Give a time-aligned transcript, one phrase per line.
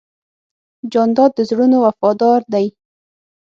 [0.91, 2.65] جانداد د زړونو وفادار دی.